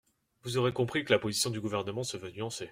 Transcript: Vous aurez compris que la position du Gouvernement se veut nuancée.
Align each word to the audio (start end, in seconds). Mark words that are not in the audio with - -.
Vous 0.41 0.57
aurez 0.57 0.73
compris 0.73 1.05
que 1.05 1.13
la 1.13 1.19
position 1.19 1.51
du 1.51 1.61
Gouvernement 1.61 2.01
se 2.01 2.17
veut 2.17 2.31
nuancée. 2.31 2.69